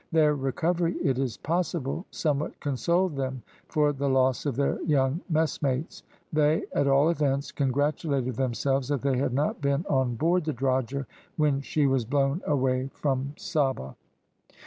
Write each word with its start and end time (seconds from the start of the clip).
Their 0.11 0.33
recovery, 0.33 0.95
it 1.03 1.19
is 1.19 1.37
possible, 1.37 2.07
somewhat 2.09 2.59
consoled 2.59 3.15
them 3.17 3.43
for 3.67 3.93
the 3.93 4.09
loss 4.09 4.47
of 4.47 4.55
their 4.55 4.81
young 4.81 5.21
messmates. 5.29 6.01
They, 6.33 6.63
at 6.73 6.87
all 6.87 7.11
events, 7.11 7.51
congratulated 7.51 8.35
themselves 8.35 8.87
that 8.87 9.03
they 9.03 9.17
had 9.19 9.35
not 9.35 9.61
been 9.61 9.85
on 9.87 10.15
board 10.15 10.45
the 10.45 10.53
drogher 10.53 11.05
when 11.37 11.61
she 11.61 11.85
was 11.85 12.03
blown 12.03 12.41
away 12.47 12.89
from 12.95 13.33
Saba. 13.37 13.95